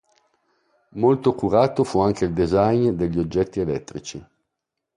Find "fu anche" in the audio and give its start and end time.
1.83-2.25